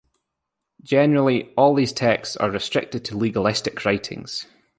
[0.81, 4.47] Generally, all these texts are restricted to legalistic writings.